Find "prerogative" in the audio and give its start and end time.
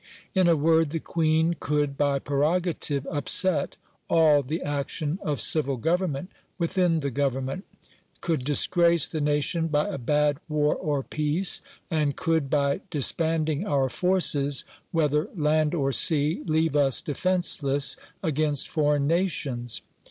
2.17-3.05